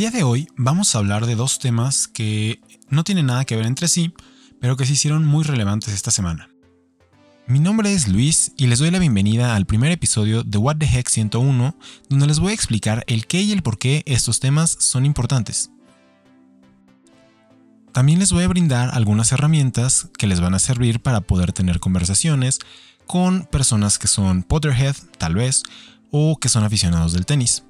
Día 0.00 0.10
de 0.10 0.22
hoy 0.22 0.48
vamos 0.56 0.94
a 0.94 0.98
hablar 0.98 1.26
de 1.26 1.34
dos 1.34 1.58
temas 1.58 2.08
que 2.08 2.58
no 2.88 3.04
tienen 3.04 3.26
nada 3.26 3.44
que 3.44 3.54
ver 3.54 3.66
entre 3.66 3.86
sí, 3.86 4.14
pero 4.58 4.74
que 4.74 4.86
se 4.86 4.94
hicieron 4.94 5.26
muy 5.26 5.44
relevantes 5.44 5.92
esta 5.92 6.10
semana. 6.10 6.48
Mi 7.46 7.58
nombre 7.58 7.92
es 7.92 8.08
Luis 8.08 8.52
y 8.56 8.68
les 8.68 8.78
doy 8.78 8.90
la 8.90 8.98
bienvenida 8.98 9.54
al 9.54 9.66
primer 9.66 9.92
episodio 9.92 10.42
de 10.42 10.56
What 10.56 10.78
the 10.78 10.86
Heck 10.86 11.06
101, 11.06 11.76
donde 12.08 12.26
les 12.26 12.38
voy 12.38 12.52
a 12.52 12.54
explicar 12.54 13.04
el 13.08 13.26
qué 13.26 13.42
y 13.42 13.52
el 13.52 13.62
por 13.62 13.78
qué 13.78 14.02
estos 14.06 14.40
temas 14.40 14.74
son 14.80 15.04
importantes. 15.04 15.70
También 17.92 18.20
les 18.20 18.32
voy 18.32 18.44
a 18.44 18.48
brindar 18.48 18.94
algunas 18.94 19.32
herramientas 19.32 20.08
que 20.16 20.26
les 20.26 20.40
van 20.40 20.54
a 20.54 20.60
servir 20.60 21.00
para 21.00 21.20
poder 21.20 21.52
tener 21.52 21.78
conversaciones 21.78 22.58
con 23.06 23.44
personas 23.44 23.98
que 23.98 24.08
son 24.08 24.44
Potterhead, 24.44 24.96
tal 25.18 25.34
vez, 25.34 25.62
o 26.10 26.38
que 26.38 26.48
son 26.48 26.64
aficionados 26.64 27.12
del 27.12 27.26
tenis. 27.26 27.64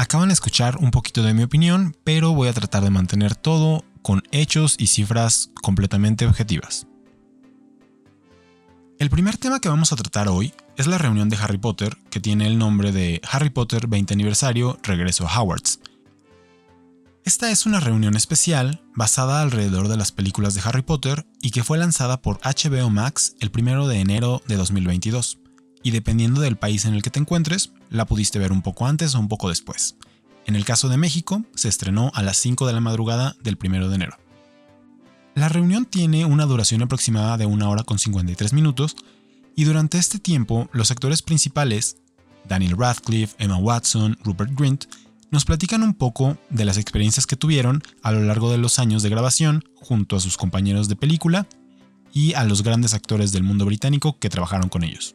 Acaban 0.00 0.28
de 0.28 0.34
escuchar 0.34 0.76
un 0.76 0.92
poquito 0.92 1.24
de 1.24 1.34
mi 1.34 1.42
opinión, 1.42 1.96
pero 2.04 2.32
voy 2.32 2.46
a 2.46 2.52
tratar 2.52 2.84
de 2.84 2.90
mantener 2.90 3.34
todo 3.34 3.84
con 4.00 4.22
hechos 4.30 4.76
y 4.78 4.86
cifras 4.86 5.50
completamente 5.60 6.24
objetivas. 6.24 6.86
El 9.00 9.10
primer 9.10 9.38
tema 9.38 9.58
que 9.58 9.68
vamos 9.68 9.92
a 9.92 9.96
tratar 9.96 10.28
hoy 10.28 10.54
es 10.76 10.86
la 10.86 10.98
reunión 10.98 11.28
de 11.28 11.36
Harry 11.36 11.58
Potter, 11.58 11.98
que 12.10 12.20
tiene 12.20 12.46
el 12.46 12.58
nombre 12.58 12.92
de 12.92 13.20
Harry 13.28 13.50
Potter 13.50 13.88
20 13.88 14.14
aniversario 14.14 14.78
Regreso 14.84 15.26
a 15.26 15.40
Hogwarts. 15.40 15.80
Esta 17.24 17.50
es 17.50 17.66
una 17.66 17.80
reunión 17.80 18.14
especial 18.14 18.80
basada 18.94 19.42
alrededor 19.42 19.88
de 19.88 19.96
las 19.96 20.12
películas 20.12 20.54
de 20.54 20.60
Harry 20.64 20.82
Potter 20.82 21.26
y 21.42 21.50
que 21.50 21.64
fue 21.64 21.76
lanzada 21.76 22.22
por 22.22 22.38
HBO 22.38 22.88
Max 22.88 23.34
el 23.40 23.50
1 23.52 23.88
de 23.88 23.98
enero 23.98 24.42
de 24.46 24.54
2022 24.54 25.38
y 25.88 25.90
dependiendo 25.90 26.42
del 26.42 26.58
país 26.58 26.84
en 26.84 26.92
el 26.92 27.00
que 27.00 27.08
te 27.08 27.18
encuentres, 27.18 27.72
la 27.88 28.04
pudiste 28.04 28.38
ver 28.38 28.52
un 28.52 28.60
poco 28.60 28.86
antes 28.86 29.14
o 29.14 29.20
un 29.20 29.28
poco 29.28 29.48
después. 29.48 29.96
En 30.44 30.54
el 30.54 30.66
caso 30.66 30.90
de 30.90 30.98
México, 30.98 31.44
se 31.54 31.70
estrenó 31.70 32.12
a 32.14 32.22
las 32.22 32.36
5 32.36 32.66
de 32.66 32.74
la 32.74 32.82
madrugada 32.82 33.36
del 33.42 33.56
1 33.58 33.88
de 33.88 33.94
enero. 33.94 34.18
La 35.34 35.48
reunión 35.48 35.86
tiene 35.86 36.26
una 36.26 36.44
duración 36.44 36.82
aproximada 36.82 37.38
de 37.38 37.46
una 37.46 37.70
hora 37.70 37.84
con 37.84 37.98
53 37.98 38.52
minutos 38.52 38.96
y 39.56 39.64
durante 39.64 39.96
este 39.96 40.18
tiempo 40.18 40.68
los 40.74 40.90
actores 40.90 41.22
principales, 41.22 41.96
Daniel 42.46 42.76
Radcliffe, 42.76 43.34
Emma 43.38 43.56
Watson, 43.56 44.18
Rupert 44.22 44.52
Grint, 44.54 44.84
nos 45.30 45.46
platican 45.46 45.82
un 45.82 45.94
poco 45.94 46.36
de 46.50 46.66
las 46.66 46.76
experiencias 46.76 47.26
que 47.26 47.36
tuvieron 47.36 47.82
a 48.02 48.12
lo 48.12 48.20
largo 48.24 48.50
de 48.50 48.58
los 48.58 48.78
años 48.78 49.02
de 49.02 49.08
grabación 49.08 49.64
junto 49.74 50.16
a 50.16 50.20
sus 50.20 50.36
compañeros 50.36 50.90
de 50.90 50.96
película 50.96 51.46
y 52.12 52.34
a 52.34 52.44
los 52.44 52.62
grandes 52.62 52.92
actores 52.92 53.32
del 53.32 53.42
mundo 53.42 53.64
británico 53.64 54.18
que 54.18 54.28
trabajaron 54.28 54.68
con 54.68 54.84
ellos. 54.84 55.14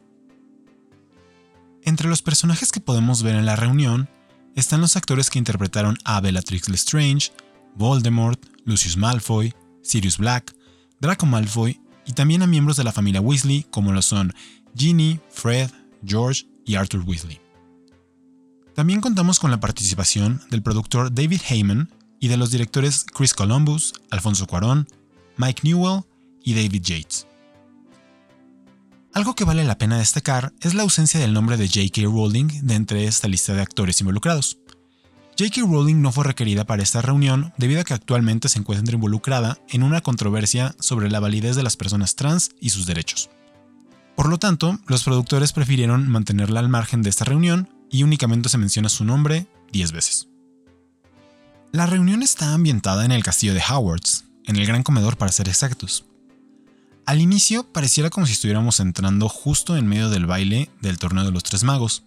Entre 1.86 2.08
los 2.08 2.22
personajes 2.22 2.72
que 2.72 2.80
podemos 2.80 3.22
ver 3.22 3.34
en 3.34 3.44
la 3.44 3.56
reunión 3.56 4.08
están 4.56 4.80
los 4.80 4.96
actores 4.96 5.28
que 5.28 5.38
interpretaron 5.38 5.98
a 6.04 6.18
Bellatrix 6.18 6.70
Lestrange, 6.70 7.30
Voldemort, 7.76 8.42
Lucius 8.64 8.96
Malfoy, 8.96 9.52
Sirius 9.82 10.16
Black, 10.16 10.56
Draco 10.98 11.26
Malfoy 11.26 11.78
y 12.06 12.12
también 12.12 12.40
a 12.40 12.46
miembros 12.46 12.78
de 12.78 12.84
la 12.84 12.92
familia 12.92 13.20
Weasley 13.20 13.66
como 13.70 13.92
lo 13.92 14.00
son 14.00 14.32
Ginny, 14.74 15.20
Fred, 15.28 15.70
George 16.02 16.46
y 16.64 16.76
Arthur 16.76 17.02
Weasley. 17.06 17.38
También 18.74 19.02
contamos 19.02 19.38
con 19.38 19.50
la 19.50 19.60
participación 19.60 20.40
del 20.50 20.62
productor 20.62 21.14
David 21.14 21.42
Heyman 21.46 21.90
y 22.18 22.28
de 22.28 22.38
los 22.38 22.50
directores 22.50 23.04
Chris 23.04 23.34
Columbus, 23.34 23.92
Alfonso 24.10 24.46
Cuarón, 24.46 24.88
Mike 25.36 25.60
Newell 25.64 26.00
y 26.42 26.54
David 26.54 26.82
Yates. 26.82 27.26
Algo 29.14 29.36
que 29.36 29.44
vale 29.44 29.62
la 29.62 29.78
pena 29.78 29.96
destacar 29.96 30.52
es 30.60 30.74
la 30.74 30.82
ausencia 30.82 31.20
del 31.20 31.32
nombre 31.32 31.56
de 31.56 31.68
J.K. 31.68 32.02
Rowling 32.02 32.48
de 32.62 32.74
entre 32.74 33.04
esta 33.04 33.28
lista 33.28 33.54
de 33.54 33.62
actores 33.62 34.00
involucrados. 34.00 34.58
J.K. 35.38 35.60
Rowling 35.60 36.02
no 36.02 36.10
fue 36.10 36.24
requerida 36.24 36.64
para 36.64 36.82
esta 36.82 37.00
reunión 37.00 37.52
debido 37.56 37.80
a 37.80 37.84
que 37.84 37.94
actualmente 37.94 38.48
se 38.48 38.58
encuentra 38.58 38.96
involucrada 38.96 39.56
en 39.68 39.84
una 39.84 40.00
controversia 40.00 40.74
sobre 40.80 41.10
la 41.10 41.20
validez 41.20 41.54
de 41.54 41.62
las 41.62 41.76
personas 41.76 42.16
trans 42.16 42.50
y 42.60 42.70
sus 42.70 42.86
derechos. 42.86 43.30
Por 44.16 44.28
lo 44.28 44.38
tanto, 44.38 44.80
los 44.88 45.04
productores 45.04 45.52
prefirieron 45.52 46.08
mantenerla 46.08 46.58
al 46.58 46.68
margen 46.68 47.02
de 47.02 47.10
esta 47.10 47.24
reunión 47.24 47.68
y 47.92 48.02
únicamente 48.02 48.48
se 48.48 48.58
menciona 48.58 48.88
su 48.88 49.04
nombre 49.04 49.46
10 49.70 49.92
veces. 49.92 50.26
La 51.70 51.86
reunión 51.86 52.24
está 52.24 52.52
ambientada 52.52 53.04
en 53.04 53.12
el 53.12 53.22
castillo 53.22 53.54
de 53.54 53.62
Howards, 53.70 54.24
en 54.44 54.56
el 54.56 54.66
gran 54.66 54.82
comedor 54.82 55.16
para 55.16 55.30
ser 55.30 55.48
exactos, 55.48 56.04
al 57.06 57.20
inicio 57.20 57.70
pareciera 57.72 58.10
como 58.10 58.26
si 58.26 58.32
estuviéramos 58.32 58.80
entrando 58.80 59.28
justo 59.28 59.76
en 59.76 59.86
medio 59.86 60.08
del 60.08 60.26
baile 60.26 60.70
del 60.80 60.98
torneo 60.98 61.24
de 61.24 61.32
los 61.32 61.42
tres 61.42 61.64
magos. 61.64 62.04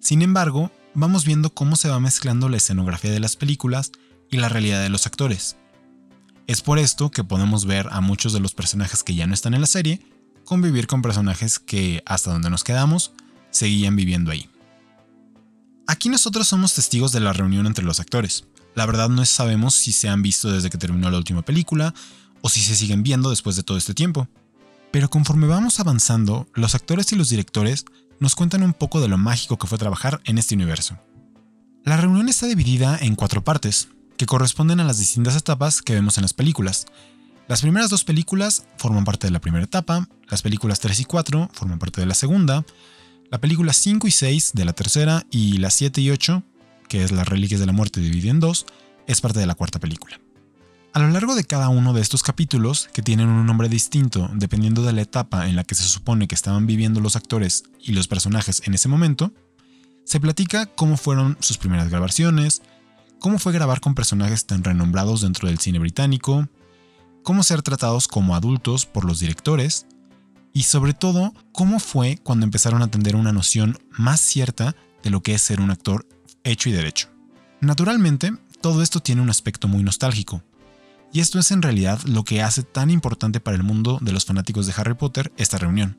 Sin 0.00 0.22
embargo, 0.22 0.72
vamos 0.94 1.24
viendo 1.24 1.50
cómo 1.50 1.76
se 1.76 1.88
va 1.88 2.00
mezclando 2.00 2.48
la 2.48 2.56
escenografía 2.56 3.10
de 3.10 3.20
las 3.20 3.36
películas 3.36 3.92
y 4.30 4.38
la 4.38 4.48
realidad 4.48 4.82
de 4.82 4.88
los 4.88 5.06
actores. 5.06 5.56
Es 6.46 6.62
por 6.62 6.78
esto 6.78 7.10
que 7.10 7.24
podemos 7.24 7.66
ver 7.66 7.88
a 7.90 8.00
muchos 8.00 8.32
de 8.32 8.40
los 8.40 8.54
personajes 8.54 9.02
que 9.02 9.14
ya 9.14 9.26
no 9.26 9.34
están 9.34 9.54
en 9.54 9.60
la 9.60 9.66
serie 9.66 10.00
convivir 10.44 10.86
con 10.86 11.02
personajes 11.02 11.58
que, 11.58 12.02
hasta 12.06 12.32
donde 12.32 12.48
nos 12.48 12.64
quedamos, 12.64 13.12
seguían 13.50 13.96
viviendo 13.96 14.30
ahí. 14.30 14.48
Aquí 15.86 16.08
nosotros 16.08 16.48
somos 16.48 16.72
testigos 16.72 17.12
de 17.12 17.20
la 17.20 17.34
reunión 17.34 17.66
entre 17.66 17.84
los 17.84 18.00
actores. 18.00 18.44
La 18.74 18.86
verdad 18.86 19.10
no 19.10 19.26
sabemos 19.26 19.74
si 19.74 19.92
se 19.92 20.08
han 20.08 20.22
visto 20.22 20.50
desde 20.50 20.70
que 20.70 20.78
terminó 20.78 21.10
la 21.10 21.18
última 21.18 21.42
película 21.42 21.92
o 22.40 22.48
si 22.48 22.60
se 22.60 22.76
siguen 22.76 23.02
viendo 23.02 23.30
después 23.30 23.56
de 23.56 23.62
todo 23.62 23.78
este 23.78 23.94
tiempo. 23.94 24.28
Pero 24.90 25.10
conforme 25.10 25.46
vamos 25.46 25.80
avanzando, 25.80 26.48
los 26.54 26.74
actores 26.74 27.12
y 27.12 27.16
los 27.16 27.28
directores 27.28 27.84
nos 28.20 28.34
cuentan 28.34 28.62
un 28.62 28.72
poco 28.72 29.00
de 29.00 29.08
lo 29.08 29.18
mágico 29.18 29.58
que 29.58 29.66
fue 29.66 29.78
trabajar 29.78 30.20
en 30.24 30.38
este 30.38 30.54
universo. 30.54 30.98
La 31.84 31.96
reunión 31.96 32.28
está 32.28 32.46
dividida 32.46 32.98
en 33.00 33.14
cuatro 33.14 33.44
partes, 33.44 33.88
que 34.16 34.26
corresponden 34.26 34.80
a 34.80 34.84
las 34.84 34.98
distintas 34.98 35.36
etapas 35.36 35.80
que 35.80 35.94
vemos 35.94 36.18
en 36.18 36.22
las 36.22 36.34
películas. 36.34 36.86
Las 37.46 37.62
primeras 37.62 37.88
dos 37.88 38.04
películas 38.04 38.64
forman 38.76 39.04
parte 39.04 39.26
de 39.26 39.30
la 39.30 39.40
primera 39.40 39.64
etapa, 39.64 40.08
las 40.28 40.42
películas 40.42 40.80
3 40.80 41.00
y 41.00 41.04
4 41.04 41.50
forman 41.52 41.78
parte 41.78 42.00
de 42.00 42.06
la 42.06 42.14
segunda, 42.14 42.66
la 43.30 43.40
película 43.40 43.72
5 43.72 44.06
y 44.06 44.10
6 44.10 44.52
de 44.54 44.64
la 44.64 44.74
tercera 44.74 45.24
y 45.30 45.58
las 45.58 45.74
7 45.74 46.00
y 46.00 46.10
8, 46.10 46.42
que 46.88 47.04
es 47.04 47.12
las 47.12 47.28
Reliquias 47.28 47.60
de 47.60 47.66
la 47.66 47.72
Muerte 47.72 48.00
dividida 48.00 48.30
en 48.30 48.40
dos, 48.40 48.66
es 49.06 49.20
parte 49.20 49.38
de 49.38 49.46
la 49.46 49.54
cuarta 49.54 49.78
película. 49.78 50.20
A 50.94 51.00
lo 51.00 51.08
largo 51.10 51.34
de 51.34 51.44
cada 51.44 51.68
uno 51.68 51.92
de 51.92 52.00
estos 52.00 52.22
capítulos, 52.22 52.88
que 52.92 53.02
tienen 53.02 53.28
un 53.28 53.44
nombre 53.46 53.68
distinto 53.68 54.30
dependiendo 54.32 54.82
de 54.82 54.92
la 54.92 55.02
etapa 55.02 55.46
en 55.46 55.54
la 55.54 55.64
que 55.64 55.74
se 55.74 55.84
supone 55.84 56.26
que 56.26 56.34
estaban 56.34 56.66
viviendo 56.66 57.00
los 57.00 57.14
actores 57.14 57.64
y 57.80 57.92
los 57.92 58.08
personajes 58.08 58.62
en 58.64 58.74
ese 58.74 58.88
momento, 58.88 59.32
se 60.04 60.18
platica 60.18 60.66
cómo 60.66 60.96
fueron 60.96 61.36
sus 61.40 61.58
primeras 61.58 61.90
grabaciones, 61.90 62.62
cómo 63.20 63.38
fue 63.38 63.52
grabar 63.52 63.80
con 63.80 63.94
personajes 63.94 64.46
tan 64.46 64.64
renombrados 64.64 65.20
dentro 65.20 65.48
del 65.48 65.58
cine 65.58 65.78
británico, 65.78 66.48
cómo 67.22 67.42
ser 67.42 67.60
tratados 67.60 68.08
como 68.08 68.34
adultos 68.34 68.86
por 68.86 69.04
los 69.04 69.20
directores, 69.20 69.86
y 70.54 70.62
sobre 70.62 70.94
todo 70.94 71.34
cómo 71.52 71.78
fue 71.78 72.18
cuando 72.22 72.44
empezaron 72.44 72.82
a 72.82 72.90
tener 72.90 73.14
una 73.14 73.32
noción 73.32 73.78
más 73.90 74.20
cierta 74.20 74.74
de 75.02 75.10
lo 75.10 75.22
que 75.22 75.34
es 75.34 75.42
ser 75.42 75.60
un 75.60 75.70
actor 75.70 76.08
hecho 76.42 76.70
y 76.70 76.72
derecho. 76.72 77.08
Naturalmente, 77.60 78.32
todo 78.62 78.82
esto 78.82 79.00
tiene 79.00 79.20
un 79.20 79.30
aspecto 79.30 79.68
muy 79.68 79.82
nostálgico, 79.82 80.42
y 81.12 81.20
esto 81.20 81.38
es 81.38 81.50
en 81.50 81.62
realidad 81.62 82.00
lo 82.04 82.24
que 82.24 82.42
hace 82.42 82.62
tan 82.62 82.90
importante 82.90 83.40
para 83.40 83.56
el 83.56 83.62
mundo 83.62 83.98
de 84.00 84.12
los 84.12 84.24
fanáticos 84.24 84.66
de 84.66 84.74
Harry 84.76 84.94
Potter 84.94 85.32
esta 85.36 85.58
reunión. 85.58 85.98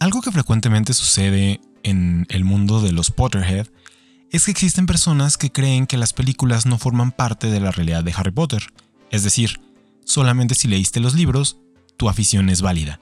Algo 0.00 0.20
que 0.20 0.30
frecuentemente 0.30 0.94
sucede 0.94 1.60
en 1.82 2.26
el 2.28 2.44
mundo 2.44 2.80
de 2.80 2.92
los 2.92 3.10
Potterhead 3.10 3.66
es 4.30 4.44
que 4.44 4.50
existen 4.50 4.86
personas 4.86 5.36
que 5.36 5.50
creen 5.50 5.86
que 5.86 5.96
las 5.96 6.12
películas 6.12 6.66
no 6.66 6.78
forman 6.78 7.12
parte 7.12 7.48
de 7.48 7.60
la 7.60 7.70
realidad 7.70 8.04
de 8.04 8.12
Harry 8.16 8.30
Potter, 8.30 8.62
es 9.10 9.24
decir, 9.24 9.60
solamente 10.04 10.54
si 10.54 10.68
leíste 10.68 11.00
los 11.00 11.14
libros, 11.14 11.58
tu 11.96 12.08
afición 12.08 12.50
es 12.50 12.62
válida. 12.62 13.00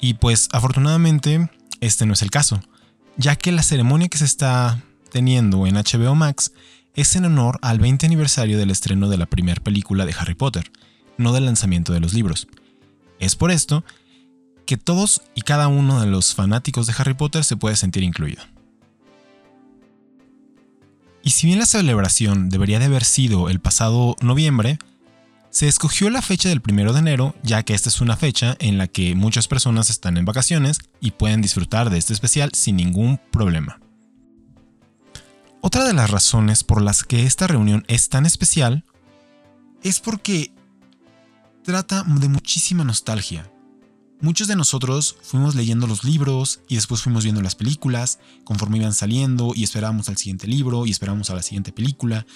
Y 0.00 0.14
pues 0.14 0.48
afortunadamente 0.52 1.48
este 1.80 2.04
no 2.04 2.14
es 2.14 2.22
el 2.22 2.30
caso, 2.30 2.60
ya 3.16 3.36
que 3.36 3.52
la 3.52 3.62
ceremonia 3.62 4.08
que 4.08 4.18
se 4.18 4.24
está 4.24 4.82
teniendo 5.10 5.66
en 5.66 5.76
HBO 5.76 6.14
Max 6.14 6.52
es 6.94 7.16
en 7.16 7.24
honor 7.24 7.58
al 7.62 7.78
20 7.78 8.06
aniversario 8.06 8.58
del 8.58 8.70
estreno 8.70 9.08
de 9.08 9.18
la 9.18 9.26
primera 9.26 9.62
película 9.62 10.06
de 10.06 10.14
Harry 10.18 10.34
Potter, 10.34 10.70
no 11.18 11.32
del 11.32 11.44
lanzamiento 11.44 11.92
de 11.92 12.00
los 12.00 12.14
libros. 12.14 12.48
Es 13.18 13.36
por 13.36 13.50
esto 13.50 13.84
que 14.66 14.76
todos 14.76 15.22
y 15.34 15.42
cada 15.42 15.68
uno 15.68 16.00
de 16.00 16.06
los 16.06 16.34
fanáticos 16.34 16.86
de 16.86 16.94
Harry 16.96 17.14
Potter 17.14 17.44
se 17.44 17.56
puede 17.56 17.76
sentir 17.76 18.02
incluido. 18.02 18.42
Y 21.22 21.30
si 21.30 21.46
bien 21.46 21.58
la 21.58 21.66
celebración 21.66 22.48
debería 22.50 22.78
de 22.78 22.84
haber 22.84 23.04
sido 23.04 23.48
el 23.48 23.60
pasado 23.60 24.14
noviembre, 24.20 24.78
se 25.50 25.68
escogió 25.68 26.10
la 26.10 26.20
fecha 26.20 26.48
del 26.48 26.62
1 26.66 26.92
de 26.92 26.98
enero 26.98 27.34
ya 27.42 27.62
que 27.62 27.74
esta 27.74 27.88
es 27.88 28.00
una 28.00 28.16
fecha 28.16 28.56
en 28.58 28.76
la 28.76 28.88
que 28.88 29.14
muchas 29.14 29.48
personas 29.48 29.88
están 29.88 30.16
en 30.16 30.24
vacaciones 30.24 30.80
y 31.00 31.12
pueden 31.12 31.40
disfrutar 31.40 31.90
de 31.90 31.98
este 31.98 32.12
especial 32.12 32.50
sin 32.54 32.76
ningún 32.76 33.20
problema. 33.30 33.78
Otra 35.66 35.86
de 35.86 35.94
las 35.94 36.10
razones 36.10 36.62
por 36.62 36.82
las 36.82 37.04
que 37.04 37.24
esta 37.24 37.46
reunión 37.46 37.84
es 37.88 38.10
tan 38.10 38.26
especial 38.26 38.84
es 39.82 39.98
porque 39.98 40.52
trata 41.62 42.02
de 42.02 42.28
muchísima 42.28 42.84
nostalgia. 42.84 43.50
muchos 44.20 44.46
de 44.46 44.56
nosotros 44.56 45.16
fuimos 45.22 45.54
leyendo 45.54 45.86
los 45.86 46.04
libros 46.04 46.60
y 46.68 46.74
después 46.74 47.00
fuimos 47.00 47.24
viendo 47.24 47.40
las 47.40 47.54
películas 47.54 48.18
conforme 48.44 48.76
iban 48.76 48.92
saliendo 48.92 49.52
y 49.54 49.64
esperábamos 49.64 50.10
al 50.10 50.18
siguiente 50.18 50.46
libro 50.46 50.84
y 50.84 50.90
esperábamos 50.90 51.30
a 51.30 51.34
la 51.34 51.42
siguiente 51.42 51.72
película. 51.72 52.26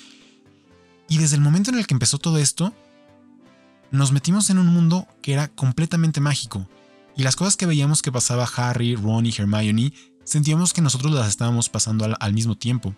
Y 1.06 1.18
desde 1.18 1.36
el 1.36 1.42
momento 1.42 1.70
en 1.70 1.76
el 1.76 1.86
que 1.86 1.92
empezó 1.92 2.16
todo 2.16 2.38
esto, 2.38 2.72
nos 3.90 4.10
metimos 4.10 4.48
en 4.48 4.56
un 4.56 4.68
mundo 4.68 5.06
que 5.20 5.34
era 5.34 5.48
completamente 5.48 6.22
mágico. 6.22 6.66
Y 7.14 7.24
las 7.24 7.36
cosas 7.36 7.58
que 7.58 7.66
veíamos 7.66 8.00
que 8.00 8.10
pasaba 8.10 8.48
Harry, 8.56 8.96
Ron 8.96 9.26
y 9.26 9.34
Hermione, 9.36 9.92
sentíamos 10.24 10.72
que 10.72 10.80
nosotros 10.80 11.12
las 11.12 11.28
estábamos 11.28 11.68
pasando 11.68 12.06
al, 12.06 12.16
al 12.20 12.32
mismo 12.32 12.56
tiempo. 12.56 12.94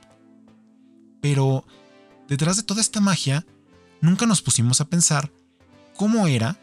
Pero 1.21 1.65
detrás 2.29 2.57
de 2.57 2.63
toda 2.63 2.81
esta 2.81 3.01
magia, 3.01 3.47
nunca 4.01 4.27
nos 4.27 4.43
pusimos 4.43 4.81
a 4.81 4.89
pensar 4.89 5.33
cómo 5.97 6.27
era 6.27 6.59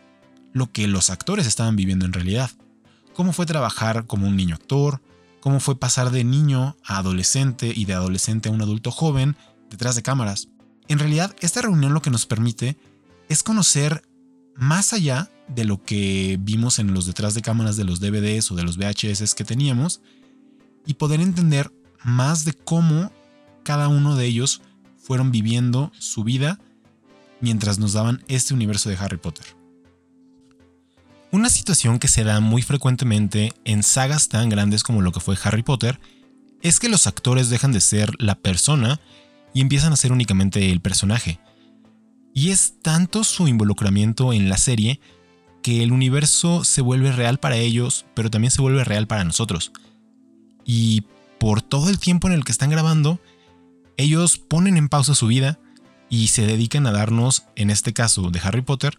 lo 0.53 0.71
que 0.71 0.87
los 0.87 1.09
actores 1.09 1.45
estaban 1.45 1.75
viviendo 1.75 2.05
en 2.05 2.13
realidad. 2.13 2.51
Cómo 3.13 3.33
fue 3.33 3.45
trabajar 3.45 4.05
como 4.05 4.27
un 4.27 4.35
niño 4.35 4.55
actor, 4.55 5.01
cómo 5.39 5.59
fue 5.59 5.79
pasar 5.79 6.11
de 6.11 6.23
niño 6.23 6.75
a 6.83 6.97
adolescente 6.97 7.71
y 7.75 7.85
de 7.85 7.93
adolescente 7.93 8.49
a 8.49 8.51
un 8.51 8.61
adulto 8.61 8.91
joven 8.91 9.35
detrás 9.69 9.95
de 9.95 10.03
cámaras. 10.03 10.49
En 10.87 10.99
realidad, 10.99 11.35
esta 11.41 11.61
reunión 11.61 11.93
lo 11.93 12.01
que 12.01 12.09
nos 12.09 12.25
permite 12.25 12.77
es 13.29 13.43
conocer 13.43 14.07
más 14.55 14.93
allá 14.93 15.29
de 15.47 15.65
lo 15.65 15.83
que 15.83 16.37
vimos 16.39 16.79
en 16.79 16.93
los 16.93 17.05
detrás 17.05 17.33
de 17.33 17.41
cámaras 17.41 17.77
de 17.77 17.83
los 17.83 17.99
DVDs 17.99 18.51
o 18.51 18.55
de 18.55 18.63
los 18.63 18.77
VHS 18.77 19.35
que 19.35 19.43
teníamos 19.43 20.01
y 20.85 20.95
poder 20.95 21.21
entender 21.21 21.71
más 22.03 22.45
de 22.45 22.53
cómo 22.53 23.11
cada 23.67 23.89
uno 23.89 24.15
de 24.15 24.25
ellos 24.25 24.61
fueron 24.95 25.29
viviendo 25.29 25.91
su 25.99 26.23
vida 26.23 26.57
mientras 27.41 27.79
nos 27.79 27.91
daban 27.91 28.23
este 28.29 28.53
universo 28.53 28.87
de 28.87 28.95
Harry 28.95 29.17
Potter. 29.17 29.45
Una 31.33 31.49
situación 31.49 31.99
que 31.99 32.07
se 32.07 32.23
da 32.23 32.39
muy 32.39 32.61
frecuentemente 32.61 33.51
en 33.65 33.83
sagas 33.83 34.29
tan 34.29 34.47
grandes 34.47 34.83
como 34.83 35.01
lo 35.01 35.11
que 35.11 35.19
fue 35.19 35.37
Harry 35.43 35.63
Potter 35.63 35.99
es 36.61 36.79
que 36.79 36.87
los 36.87 37.07
actores 37.07 37.49
dejan 37.49 37.73
de 37.73 37.81
ser 37.81 38.13
la 38.19 38.35
persona 38.35 39.01
y 39.53 39.59
empiezan 39.59 39.91
a 39.91 39.97
ser 39.97 40.13
únicamente 40.13 40.71
el 40.71 40.79
personaje. 40.79 41.41
Y 42.33 42.51
es 42.51 42.75
tanto 42.81 43.25
su 43.25 43.49
involucramiento 43.49 44.31
en 44.31 44.47
la 44.47 44.57
serie 44.57 45.01
que 45.61 45.83
el 45.83 45.91
universo 45.91 46.63
se 46.63 46.79
vuelve 46.79 47.11
real 47.11 47.37
para 47.37 47.57
ellos, 47.57 48.05
pero 48.13 48.31
también 48.31 48.51
se 48.51 48.61
vuelve 48.61 48.85
real 48.85 49.07
para 49.07 49.25
nosotros. 49.25 49.73
Y 50.63 51.03
por 51.37 51.61
todo 51.61 51.89
el 51.89 51.99
tiempo 51.99 52.29
en 52.29 52.33
el 52.33 52.45
que 52.45 52.53
están 52.53 52.69
grabando, 52.69 53.19
ellos 53.97 54.37
ponen 54.37 54.77
en 54.77 54.89
pausa 54.89 55.15
su 55.15 55.27
vida 55.27 55.59
y 56.09 56.27
se 56.27 56.45
dedican 56.45 56.87
a 56.87 56.91
darnos, 56.91 57.43
en 57.55 57.69
este 57.69 57.93
caso 57.93 58.29
de 58.29 58.39
Harry 58.39 58.61
Potter, 58.61 58.95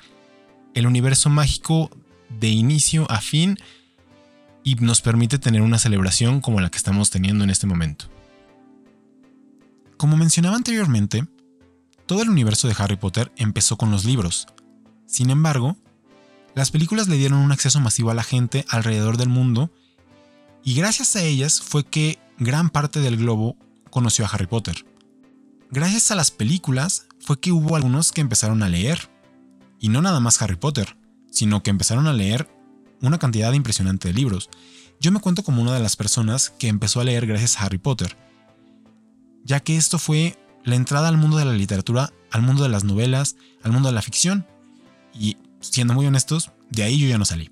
el 0.75 0.87
universo 0.87 1.31
mágico 1.31 1.91
de 2.29 2.49
inicio 2.49 3.11
a 3.11 3.21
fin 3.21 3.57
y 4.63 4.75
nos 4.75 5.01
permite 5.01 5.39
tener 5.39 5.63
una 5.63 5.79
celebración 5.79 6.41
como 6.41 6.61
la 6.61 6.71
que 6.71 6.77
estamos 6.77 7.11
teniendo 7.11 7.45
en 7.45 7.51
este 7.51 7.67
momento. 7.67 8.07
Como 9.97 10.17
mencionaba 10.17 10.57
anteriormente, 10.57 11.27
todo 12.07 12.23
el 12.23 12.29
universo 12.29 12.69
de 12.69 12.75
Harry 12.79 12.97
Potter 12.97 13.33
empezó 13.37 13.77
con 13.77 13.91
los 13.91 14.05
libros. 14.05 14.47
Sin 15.07 15.31
embargo, 15.31 15.77
las 16.55 16.71
películas 16.71 17.09
le 17.09 17.17
dieron 17.17 17.39
un 17.39 17.53
acceso 17.53 17.81
masivo 17.81 18.11
a 18.11 18.15
la 18.15 18.23
gente 18.23 18.65
alrededor 18.69 19.17
del 19.17 19.29
mundo 19.29 19.71
y 20.65 20.75
gracias 20.75 21.17
a 21.17 21.23
ellas 21.23 21.61
fue 21.61 21.85
que 21.85 22.19
gran 22.39 22.69
parte 22.71 23.01
del 23.01 23.17
globo 23.17 23.57
conoció 23.91 24.25
a 24.25 24.29
Harry 24.29 24.47
Potter. 24.47 24.85
Gracias 25.71 26.11
a 26.11 26.15
las 26.15 26.31
películas 26.31 27.07
fue 27.21 27.39
que 27.41 27.53
hubo 27.53 27.77
algunos 27.77 28.13
que 28.13 28.21
empezaron 28.21 28.63
a 28.63 28.69
leer. 28.69 29.11
Y 29.79 29.89
no 29.91 30.03
nada 30.03 30.21
más 30.21 30.41
Harry 30.41 30.57
Potter, 30.57 30.97
sino 31.31 31.63
que 31.63 31.71
empezaron 31.71 32.07
a 32.07 32.13
leer 32.13 32.49
una 33.01 33.19
cantidad 33.19 33.53
impresionante 33.53 34.09
de 34.09 34.15
libros. 34.15 34.49
Yo 35.01 35.13
me 35.13 35.21
cuento 35.21 35.43
como 35.43 35.63
una 35.63 35.75
de 35.75 35.81
las 35.81 35.95
personas 35.95 36.51
que 36.51 36.69
empezó 36.69 37.01
a 37.01 37.05
leer 37.05 37.27
gracias 37.27 37.57
a 37.57 37.65
Harry 37.65 37.79
Potter, 37.79 38.17
ya 39.45 39.61
que 39.61 39.77
esto 39.77 39.99
fue 39.99 40.37
la 40.65 40.75
entrada 40.75 41.09
al 41.09 41.17
mundo 41.17 41.37
de 41.37 41.45
la 41.45 41.53
literatura, 41.53 42.13
al 42.31 42.43
mundo 42.43 42.65
de 42.65 42.69
las 42.69 42.85
novelas, 42.85 43.37
al 43.63 43.73
mundo 43.73 43.89
de 43.89 43.95
la 43.95 44.03
ficción. 44.03 44.47
Y 45.15 45.37
siendo 45.61 45.95
muy 45.95 46.07
honestos, 46.07 46.51
de 46.71 46.83
ahí 46.83 46.99
yo 46.99 47.09
ya 47.09 47.19
no 47.19 47.25
salí. 47.25 47.51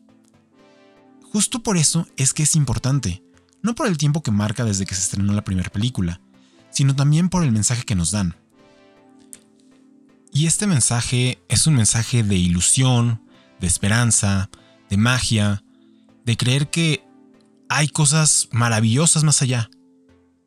Justo 1.23 1.63
por 1.63 1.77
eso 1.77 2.07
es 2.17 2.33
que 2.33 2.43
es 2.43 2.57
importante, 2.57 3.23
no 3.63 3.75
por 3.75 3.87
el 3.87 3.99
tiempo 3.99 4.23
que 4.23 4.31
marca 4.31 4.65
desde 4.65 4.87
que 4.87 4.95
se 4.95 5.03
estrenó 5.03 5.33
la 5.33 5.45
primera 5.45 5.71
película, 5.71 6.21
sino 6.77 6.95
también 6.95 7.31
por 7.31 7.43
el 7.43 7.53
mensaje 7.53 7.85
que 7.85 7.95
nos 7.95 8.11
dan. 8.11 8.37
Y 10.31 10.45
este 10.47 10.67
mensaje 10.67 11.43
es 11.49 11.67
un 11.67 11.75
mensaje 11.75 12.23
de 12.23 12.37
ilusión, 12.37 13.23
de 13.61 13.67
esperanza, 13.67 14.51
de 14.91 14.99
magia, 14.99 15.65
de 16.27 16.37
creer 16.37 16.69
que 16.69 17.03
hay 17.71 17.89
cosas 17.89 18.51
maravillosas 18.53 19.25
más 19.25 19.41
allá 19.41 19.71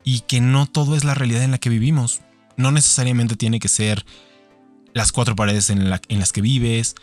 y 0.04 0.20
que 0.20 0.40
no 0.40 0.66
todo 0.66 0.94
es 0.94 1.02
la 1.02 1.14
realidad 1.14 1.42
en 1.42 1.50
la 1.50 1.58
que 1.58 1.68
vivimos. 1.68 2.20
No 2.56 2.70
necesariamente 2.70 3.34
tiene 3.34 3.58
que 3.58 3.66
ser 3.66 4.06
las 4.94 5.10
cuatro 5.10 5.34
paredes 5.34 5.68
en, 5.68 5.90
las 5.90 6.32
que 6.32 6.42
vives, 6.42 6.94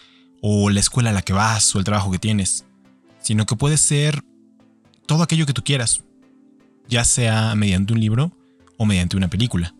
o 0.41 0.69
la 0.69 0.80
escuela 0.80 1.09
a 1.09 1.13
la 1.13 1.21
que 1.21 1.33
vas, 1.33 1.75
o 1.75 1.80
el 1.80 1.83
trabajo 1.83 2.12
que 2.12 2.19
tienes, 2.19 2.63
sino 3.21 3.45
que 3.45 3.57
puede 3.57 3.75
ser 3.75 4.23
todo 5.06 5.21
aquello 5.21 5.45
que 5.45 5.53
tú 5.53 5.65
quieras, 5.65 6.03
ya 6.88 7.03
sea 7.03 7.56
mediante 7.56 7.91
un 7.91 8.00
libro 8.00 8.37
o 8.77 8.85
mediante 8.85 9.18
una 9.18 9.29
película. 9.29 9.74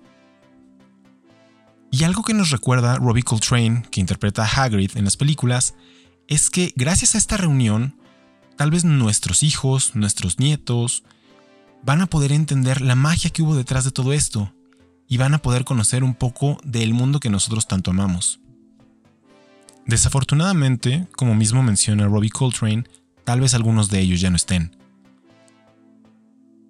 Y 1.92 2.04
algo 2.04 2.24
que 2.24 2.34
nos 2.34 2.52
recuerda 2.52 2.98
Robbie 2.98 3.24
Coltrane, 3.24 3.84
que 3.90 4.02
interpreta 4.02 4.44
a 4.44 4.48
Hagrid 4.48 4.98
en 4.98 5.06
las 5.06 5.18
películas, 5.18 5.76
es 6.28 6.50
que 6.50 6.74
gracias 6.76 7.16
a 7.16 7.18
esta 7.18 7.38
reunión, 7.38 7.96
tal 8.58 8.72
vez 8.72 8.84
nuestros 8.84 9.44
hijos, 9.44 9.96
nuestros 9.96 10.40
nietos, 10.40 11.04
van 11.84 12.02
a 12.02 12.08
poder 12.08 12.34
entender 12.34 12.82
la 12.82 12.96
magia 12.96 13.30
que 13.30 13.42
hubo 13.42 13.56
detrás 13.56 13.86
de 13.86 13.92
todo 13.92 14.14
esto 14.14 14.54
y 15.08 15.18
van 15.18 15.34
a 15.34 15.42
poder 15.42 15.64
conocer 15.64 16.04
un 16.04 16.14
poco 16.14 16.58
del 16.64 16.94
mundo 16.94 17.20
que 17.20 17.30
nosotros 17.30 17.68
tanto 17.68 17.92
amamos. 17.92 18.42
Desafortunadamente, 19.86 21.08
como 21.16 21.34
mismo 21.34 21.64
menciona 21.64 22.08
Robbie 22.08 22.30
Coltrane, 22.30 22.84
tal 23.24 23.40
vez 23.40 23.54
algunos 23.54 23.90
de 23.90 24.02
ellos 24.02 24.20
ya 24.20 24.30
no 24.30 24.36
estén. 24.36 24.77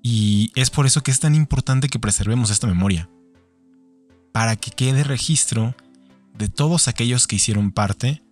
Y 0.10 0.54
es 0.56 0.70
por 0.70 0.86
eso 0.86 1.04
que 1.04 1.12
es 1.12 1.20
tan 1.20 1.36
importante 1.36 1.90
que 1.90 2.00
preservemos 2.00 2.50
esta 2.50 2.66
memoria, 2.66 3.10
para 4.32 4.56
que 4.56 4.72
quede 4.72 5.04
registro 5.04 5.76
de 6.34 6.48
todos 6.48 6.88
aquellos 6.88 7.28
que 7.28 7.36
hicieron 7.36 7.74
parte 7.74 8.24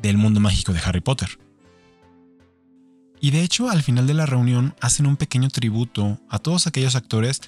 del 0.00 0.16
mundo 0.16 0.40
mágico 0.40 0.72
de 0.72 0.78
Harry 0.78 1.02
Potter. 1.02 1.38
Y 3.20 3.30
de 3.30 3.42
hecho, 3.42 3.68
al 3.68 3.82
final 3.82 4.06
de 4.06 4.14
la 4.14 4.24
reunión 4.24 4.74
hacen 4.80 5.04
un 5.04 5.18
pequeño 5.18 5.50
tributo 5.50 6.18
a 6.30 6.38
todos 6.38 6.66
aquellos 6.66 6.96
actores 6.96 7.42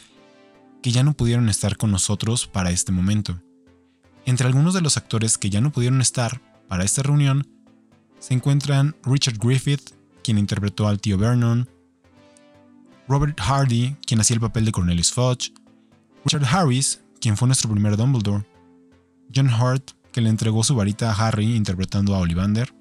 que 0.83 0.93
ya 0.93 1.03
no 1.03 1.15
pudieron 1.15 1.49
estar 1.49 1.79
con 1.79 1.91
nosotros 1.91 2.47
para 2.47 2.71
este 2.71 2.93
momento. 2.93 3.41
Entre 4.27 4.47
algunos 4.47 4.75
de 4.75 4.83
los 4.83 4.99
actores 4.99 5.39
que 5.39 5.49
ya 5.49 5.63
no 5.63 5.73
pudieron 5.73 6.03
estar 6.03 6.43
para 6.69 6.85
esta 6.85 7.03
reunión 7.03 7.49
se 8.19 8.35
encuentran 8.35 8.95
Richard 9.05 9.39
Griffith, 9.39 9.95
quien 10.23 10.37
interpretó 10.37 10.87
al 10.87 11.01
tío 11.01 11.17
Vernon, 11.17 11.67
Robert 13.09 13.39
Hardy, 13.41 13.97
quien 14.07 14.21
hacía 14.21 14.35
el 14.35 14.41
papel 14.41 14.65
de 14.65 14.73
Cornelius 14.73 15.13
Fudge, 15.13 15.53
Richard 16.25 16.47
Harris, 16.47 17.01
quien 17.21 17.37
fue 17.37 17.49
nuestro 17.49 17.71
primer 17.71 17.97
Dumbledore, 17.97 18.47
John 19.35 19.49
Hurt, 19.49 19.93
que 20.13 20.21
le 20.21 20.31
entregó 20.31 20.63
su 20.65 20.75
varita 20.75 21.11
a 21.11 21.15
Harry 21.15 21.55
interpretando 21.55 22.15
a 22.15 22.19
Ollivander, 22.19 22.75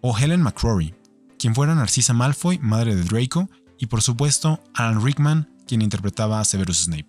o 0.00 0.16
Helen 0.16 0.42
McCrory, 0.42 0.94
quien 1.38 1.54
fuera 1.54 1.74
Narcisa 1.74 2.12
Malfoy, 2.12 2.58
madre 2.58 2.94
de 2.94 3.04
Draco, 3.04 3.50
y 3.78 3.86
por 3.86 4.02
supuesto 4.02 4.60
Alan 4.74 5.04
Rickman, 5.04 5.50
quien 5.66 5.82
interpretaba 5.82 6.40
a 6.40 6.44
Severus 6.44 6.84
Snape. 6.84 7.08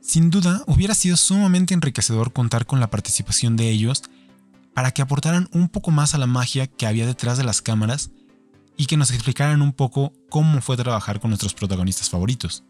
Sin 0.00 0.30
duda, 0.30 0.62
hubiera 0.68 0.94
sido 0.94 1.16
sumamente 1.16 1.74
enriquecedor 1.74 2.32
contar 2.32 2.66
con 2.66 2.78
la 2.78 2.90
participación 2.90 3.56
de 3.56 3.70
ellos 3.70 4.02
para 4.74 4.92
que 4.92 5.02
aportaran 5.02 5.48
un 5.52 5.68
poco 5.68 5.90
más 5.90 6.14
a 6.14 6.18
la 6.18 6.26
magia 6.26 6.68
que 6.68 6.86
había 6.86 7.06
detrás 7.06 7.38
de 7.38 7.44
las 7.44 7.62
cámaras 7.62 8.10
y 8.76 8.86
que 8.86 8.96
nos 8.96 9.10
explicaran 9.10 9.62
un 9.62 9.72
poco 9.72 10.12
cómo 10.28 10.60
fue 10.60 10.76
trabajar 10.76 11.20
con 11.20 11.30
nuestros 11.30 11.54
protagonistas 11.54 12.10
favoritos. 12.10 12.64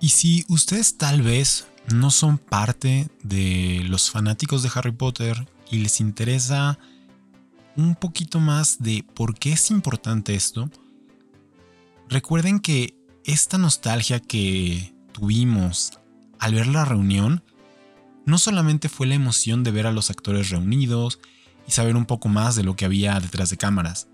Y 0.00 0.10
si 0.10 0.44
ustedes 0.48 0.98
tal 0.98 1.22
vez 1.22 1.66
no 1.92 2.10
son 2.10 2.38
parte 2.38 3.08
de 3.22 3.82
los 3.88 4.10
fanáticos 4.10 4.62
de 4.62 4.70
Harry 4.74 4.92
Potter 4.92 5.48
y 5.70 5.78
les 5.78 6.00
interesa 6.00 6.78
un 7.76 7.94
poquito 7.94 8.40
más 8.40 8.78
de 8.80 9.04
por 9.14 9.38
qué 9.38 9.52
es 9.52 9.70
importante 9.70 10.34
esto, 10.34 10.70
recuerden 12.08 12.60
que 12.60 12.94
esta 13.24 13.58
nostalgia 13.58 14.20
que 14.20 14.94
tuvimos 15.12 15.98
al 16.38 16.54
ver 16.54 16.66
la 16.66 16.84
reunión 16.84 17.42
no 18.24 18.38
solamente 18.38 18.88
fue 18.88 19.06
la 19.06 19.14
emoción 19.14 19.62
de 19.62 19.70
ver 19.70 19.86
a 19.86 19.92
los 19.92 20.10
actores 20.10 20.50
reunidos 20.50 21.20
y 21.66 21.72
saber 21.72 21.96
un 21.96 22.06
poco 22.06 22.28
más 22.28 22.56
de 22.56 22.64
lo 22.64 22.76
que 22.76 22.84
había 22.84 23.18
detrás 23.20 23.50
de 23.50 23.56
cámaras, 23.56 24.08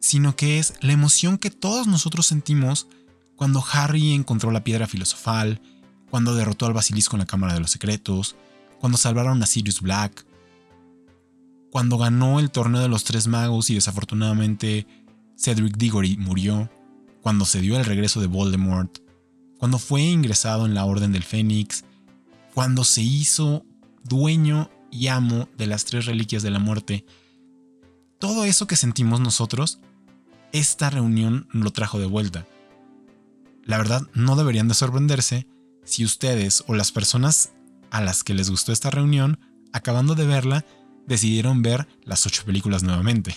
sino 0.00 0.34
que 0.34 0.58
es 0.58 0.74
la 0.80 0.92
emoción 0.92 1.38
que 1.38 1.50
todos 1.50 1.86
nosotros 1.86 2.26
sentimos 2.26 2.88
cuando 3.36 3.64
Harry 3.72 4.12
encontró 4.12 4.50
la 4.50 4.64
piedra 4.64 4.86
filosofal, 4.86 5.60
cuando 6.10 6.34
derrotó 6.34 6.66
al 6.66 6.72
basilisco 6.72 7.16
en 7.16 7.20
la 7.20 7.26
Cámara 7.26 7.54
de 7.54 7.60
los 7.60 7.70
Secretos, 7.70 8.36
cuando 8.80 8.98
salvaron 8.98 9.42
a 9.42 9.46
Sirius 9.46 9.80
Black. 9.80 10.26
cuando 11.70 11.98
ganó 11.98 12.40
el 12.40 12.50
torneo 12.50 12.82
de 12.82 12.88
los 12.88 13.04
tres 13.04 13.28
magos 13.28 13.70
y 13.70 13.74
desafortunadamente 13.74 14.88
Cedric 15.36 15.76
Diggory 15.76 16.16
murió, 16.16 16.68
cuando 17.22 17.44
se 17.44 17.60
dio 17.60 17.78
el 17.78 17.84
regreso 17.84 18.20
de 18.20 18.26
Voldemort, 18.26 18.98
cuando 19.58 19.78
fue 19.78 20.02
ingresado 20.02 20.66
en 20.66 20.74
la 20.74 20.84
Orden 20.84 21.12
del 21.12 21.22
Fénix, 21.22 21.84
cuando 22.54 22.82
se 22.82 23.02
hizo 23.02 23.64
dueño 24.02 24.68
y 24.90 25.06
amo 25.06 25.48
de 25.56 25.66
las 25.66 25.84
tres 25.84 26.06
reliquias 26.06 26.42
de 26.42 26.50
la 26.50 26.58
muerte. 26.58 27.04
Todo 28.18 28.44
eso 28.44 28.66
que 28.66 28.76
sentimos 28.76 29.20
nosotros, 29.20 29.78
esta 30.52 30.90
reunión 30.90 31.48
lo 31.52 31.70
trajo 31.70 31.98
de 31.98 32.06
vuelta. 32.06 32.46
La 33.64 33.78
verdad, 33.78 34.02
no 34.14 34.36
deberían 34.36 34.68
de 34.68 34.74
sorprenderse 34.74 35.46
si 35.84 36.04
ustedes 36.04 36.64
o 36.66 36.74
las 36.74 36.92
personas 36.92 37.52
a 37.90 38.00
las 38.00 38.22
que 38.24 38.34
les 38.34 38.50
gustó 38.50 38.72
esta 38.72 38.90
reunión, 38.90 39.38
acabando 39.72 40.14
de 40.14 40.26
verla, 40.26 40.64
decidieron 41.06 41.62
ver 41.62 41.88
las 42.04 42.26
ocho 42.26 42.44
películas 42.44 42.82
nuevamente. 42.82 43.36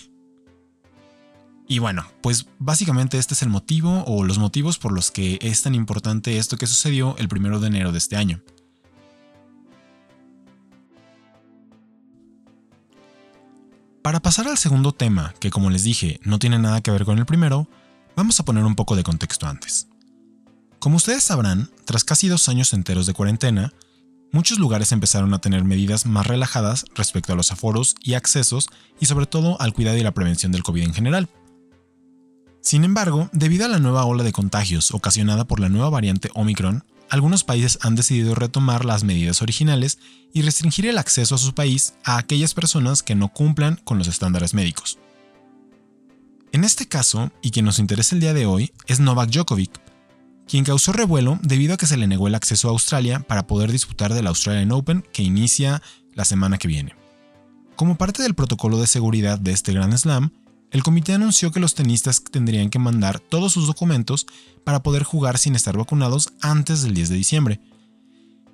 Y 1.66 1.78
bueno, 1.78 2.06
pues 2.20 2.46
básicamente 2.58 3.18
este 3.18 3.34
es 3.34 3.42
el 3.42 3.48
motivo 3.48 4.04
o 4.06 4.24
los 4.24 4.38
motivos 4.38 4.78
por 4.78 4.92
los 4.92 5.10
que 5.10 5.38
es 5.40 5.62
tan 5.62 5.74
importante 5.74 6.38
esto 6.38 6.58
que 6.58 6.66
sucedió 6.66 7.16
el 7.18 7.28
primero 7.28 7.58
de 7.58 7.68
enero 7.68 7.90
de 7.90 7.98
este 7.98 8.16
año. 8.16 8.42
Para 14.04 14.20
pasar 14.20 14.46
al 14.48 14.58
segundo 14.58 14.92
tema, 14.92 15.32
que 15.40 15.48
como 15.48 15.70
les 15.70 15.82
dije 15.82 16.20
no 16.24 16.38
tiene 16.38 16.58
nada 16.58 16.82
que 16.82 16.90
ver 16.90 17.06
con 17.06 17.16
el 17.18 17.24
primero, 17.24 17.70
vamos 18.14 18.38
a 18.38 18.44
poner 18.44 18.62
un 18.64 18.74
poco 18.74 18.96
de 18.96 19.02
contexto 19.02 19.46
antes. 19.46 19.88
Como 20.78 20.96
ustedes 20.96 21.24
sabrán, 21.24 21.70
tras 21.86 22.04
casi 22.04 22.28
dos 22.28 22.50
años 22.50 22.74
enteros 22.74 23.06
de 23.06 23.14
cuarentena, 23.14 23.72
muchos 24.30 24.58
lugares 24.58 24.92
empezaron 24.92 25.32
a 25.32 25.38
tener 25.38 25.64
medidas 25.64 26.04
más 26.04 26.26
relajadas 26.26 26.84
respecto 26.94 27.32
a 27.32 27.36
los 27.36 27.50
aforos 27.50 27.94
y 28.02 28.12
accesos 28.12 28.68
y 29.00 29.06
sobre 29.06 29.24
todo 29.24 29.58
al 29.58 29.72
cuidado 29.72 29.96
y 29.96 30.02
la 30.02 30.12
prevención 30.12 30.52
del 30.52 30.64
COVID 30.64 30.82
en 30.82 30.92
general. 30.92 31.30
Sin 32.60 32.84
embargo, 32.84 33.30
debido 33.32 33.64
a 33.64 33.68
la 33.68 33.78
nueva 33.78 34.04
ola 34.04 34.22
de 34.22 34.32
contagios 34.32 34.92
ocasionada 34.92 35.46
por 35.46 35.60
la 35.60 35.70
nueva 35.70 35.88
variante 35.88 36.28
Omicron, 36.34 36.84
algunos 37.14 37.44
países 37.44 37.78
han 37.80 37.94
decidido 37.94 38.34
retomar 38.34 38.84
las 38.84 39.04
medidas 39.04 39.40
originales 39.40 39.98
y 40.32 40.42
restringir 40.42 40.86
el 40.86 40.98
acceso 40.98 41.36
a 41.36 41.38
su 41.38 41.54
país 41.54 41.94
a 42.02 42.18
aquellas 42.18 42.54
personas 42.54 43.04
que 43.04 43.14
no 43.14 43.28
cumplan 43.28 43.80
con 43.84 43.98
los 43.98 44.08
estándares 44.08 44.52
médicos. 44.52 44.98
En 46.50 46.64
este 46.64 46.88
caso, 46.88 47.30
y 47.40 47.52
quien 47.52 47.66
nos 47.66 47.78
interesa 47.78 48.16
el 48.16 48.20
día 48.20 48.34
de 48.34 48.46
hoy, 48.46 48.72
es 48.88 48.98
Novak 48.98 49.30
Djokovic, 49.30 49.80
quien 50.48 50.64
causó 50.64 50.92
revuelo 50.92 51.38
debido 51.40 51.74
a 51.74 51.76
que 51.76 51.86
se 51.86 51.96
le 51.96 52.08
negó 52.08 52.26
el 52.26 52.34
acceso 52.34 52.66
a 52.66 52.72
Australia 52.72 53.20
para 53.20 53.46
poder 53.46 53.70
disputar 53.70 54.12
del 54.12 54.26
Australian 54.26 54.72
Open 54.72 55.04
que 55.12 55.22
inicia 55.22 55.82
la 56.14 56.24
semana 56.24 56.58
que 56.58 56.66
viene. 56.66 56.96
Como 57.76 57.96
parte 57.96 58.24
del 58.24 58.34
protocolo 58.34 58.80
de 58.80 58.88
seguridad 58.88 59.38
de 59.38 59.52
este 59.52 59.72
Grand 59.72 59.96
Slam, 59.96 60.32
el 60.74 60.82
comité 60.82 61.12
anunció 61.12 61.52
que 61.52 61.60
los 61.60 61.76
tenistas 61.76 62.24
tendrían 62.24 62.68
que 62.68 62.80
mandar 62.80 63.20
todos 63.20 63.52
sus 63.52 63.68
documentos 63.68 64.26
para 64.64 64.82
poder 64.82 65.04
jugar 65.04 65.38
sin 65.38 65.54
estar 65.54 65.76
vacunados 65.76 66.32
antes 66.40 66.82
del 66.82 66.94
10 66.94 67.10
de 67.10 67.14
diciembre. 67.14 67.60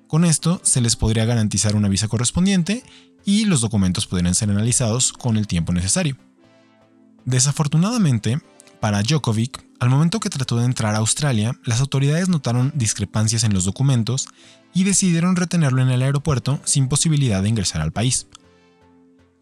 Con 0.07 0.23
esto 0.23 0.61
se 0.63 0.81
les 0.81 0.95
podría 0.95 1.25
garantizar 1.25 1.75
una 1.75 1.89
visa 1.89 2.07
correspondiente 2.07 2.83
y 3.25 3.45
los 3.45 3.61
documentos 3.61 4.05
podrían 4.05 4.35
ser 4.35 4.51
analizados 4.51 5.13
con 5.13 5.35
el 5.35 5.47
tiempo 5.47 5.73
necesario. 5.73 6.15
Desafortunadamente, 7.25 8.39
para 8.79 9.01
Djokovic, 9.01 9.65
al 9.79 9.89
momento 9.89 10.19
que 10.19 10.29
trató 10.29 10.57
de 10.57 10.65
entrar 10.65 10.93
a 10.93 10.99
Australia, 10.99 11.57
las 11.63 11.81
autoridades 11.81 12.29
notaron 12.29 12.71
discrepancias 12.75 13.43
en 13.45 13.53
los 13.55 13.65
documentos 13.65 14.27
y 14.75 14.83
decidieron 14.83 15.35
retenerlo 15.35 15.81
en 15.81 15.89
el 15.89 16.03
aeropuerto 16.03 16.61
sin 16.65 16.87
posibilidad 16.87 17.41
de 17.41 17.49
ingresar 17.49 17.81
al 17.81 17.91
país. 17.91 18.27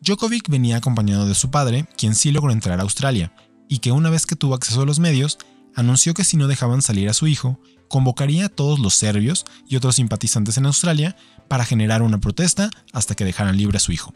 Djokovic 0.02 0.50
venía 0.50 0.78
acompañado 0.78 1.28
de 1.28 1.36
su 1.36 1.52
padre, 1.52 1.88
quien 1.98 2.16
sí 2.16 2.32
logró 2.32 2.52
entrar 2.52 2.80
a 2.80 2.84
Australia, 2.84 3.34
y 3.68 3.80
que 3.80 3.92
una 3.92 4.10
vez 4.10 4.26
que 4.26 4.36
tuvo 4.36 4.56
acceso 4.56 4.82
a 4.82 4.86
los 4.86 5.00
medios, 5.00 5.38
anunció 5.76 6.14
que 6.14 6.24
si 6.24 6.38
no 6.38 6.48
dejaban 6.48 6.82
salir 6.82 7.10
a 7.10 7.14
su 7.14 7.28
hijo, 7.28 7.60
convocaría 7.88 8.46
a 8.46 8.50
todos 8.50 8.80
los 8.80 8.96
serbios 8.96 9.46
y 9.68 9.76
otros 9.76 9.96
simpatizantes 9.96 10.58
en 10.58 10.66
Australia 10.66 11.16
para 11.48 11.66
generar 11.66 12.02
una 12.02 12.20
protesta 12.20 12.70
hasta 12.94 13.16
que 13.16 13.26
dejaran 13.26 13.58
libre 13.58 13.78
a 13.78 13.82
su 13.82 13.92
hijo. 13.92 14.14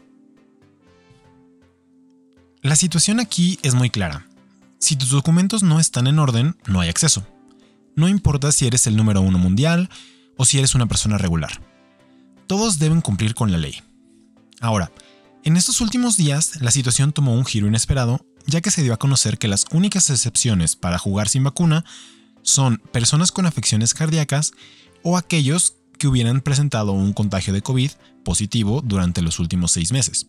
La 2.62 2.76
situación 2.76 3.20
aquí 3.20 3.58
es 3.62 3.74
muy 3.74 3.90
clara. 3.90 4.26
Si 4.78 4.96
tus 4.96 5.10
documentos 5.10 5.62
no 5.62 5.80
están 5.80 6.06
en 6.06 6.18
orden, 6.18 6.56
no 6.66 6.80
hay 6.80 6.88
acceso. 6.88 7.26
No 7.94 8.08
importa 8.08 8.52
si 8.52 8.66
eres 8.66 8.86
el 8.86 8.96
número 8.96 9.20
uno 9.20 9.38
mundial 9.38 9.90
o 10.36 10.44
si 10.44 10.58
eres 10.58 10.74
una 10.74 10.86
persona 10.86 11.18
regular. 11.18 11.60
Todos 12.46 12.78
deben 12.78 13.00
cumplir 13.00 13.34
con 13.34 13.52
la 13.52 13.58
ley. 13.58 13.82
Ahora, 14.60 14.90
en 15.44 15.58
estos 15.58 15.82
últimos 15.82 16.16
días, 16.16 16.62
la 16.62 16.70
situación 16.70 17.12
tomó 17.12 17.34
un 17.34 17.44
giro 17.44 17.66
inesperado, 17.66 18.24
ya 18.46 18.62
que 18.62 18.70
se 18.70 18.82
dio 18.82 18.94
a 18.94 18.98
conocer 18.98 19.36
que 19.36 19.46
las 19.46 19.66
únicas 19.72 20.08
excepciones 20.08 20.74
para 20.74 20.98
jugar 20.98 21.28
sin 21.28 21.44
vacuna 21.44 21.84
son 22.42 22.78
personas 22.92 23.30
con 23.30 23.44
afecciones 23.44 23.92
cardíacas 23.92 24.52
o 25.02 25.18
aquellos 25.18 25.74
que 25.98 26.08
hubieran 26.08 26.40
presentado 26.40 26.92
un 26.92 27.12
contagio 27.12 27.52
de 27.52 27.60
COVID 27.60 27.90
positivo 28.24 28.80
durante 28.82 29.20
los 29.20 29.38
últimos 29.38 29.72
seis 29.72 29.92
meses. 29.92 30.26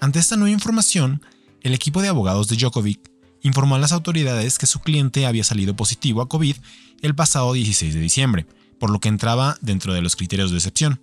Ante 0.00 0.20
esta 0.20 0.36
nueva 0.36 0.54
información, 0.54 1.22
el 1.62 1.74
equipo 1.74 2.00
de 2.00 2.08
abogados 2.08 2.46
de 2.46 2.56
Djokovic 2.56 3.10
informó 3.42 3.74
a 3.74 3.80
las 3.80 3.92
autoridades 3.92 4.58
que 4.58 4.66
su 4.66 4.78
cliente 4.78 5.26
había 5.26 5.42
salido 5.42 5.74
positivo 5.74 6.22
a 6.22 6.28
COVID 6.28 6.56
el 7.02 7.14
pasado 7.16 7.52
16 7.52 7.94
de 7.94 8.00
diciembre, 8.00 8.46
por 8.78 8.90
lo 8.90 9.00
que 9.00 9.08
entraba 9.08 9.58
dentro 9.60 9.92
de 9.92 10.02
los 10.02 10.14
criterios 10.14 10.52
de 10.52 10.58
excepción. 10.58 11.00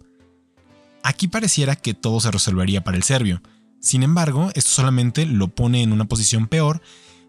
Aquí 1.07 1.29
pareciera 1.29 1.77
que 1.77 1.93
todo 1.93 2.19
se 2.19 2.31
resolvería 2.31 2.83
para 2.83 2.97
el 2.97 3.03
serbio. 3.03 3.41
Sin 3.79 4.03
embargo, 4.03 4.51
esto 4.55 4.71
solamente 4.71 5.25
lo 5.25 5.47
pone 5.47 5.81
en 5.81 5.93
una 5.93 6.03
posición 6.03 6.47
peor, 6.47 6.81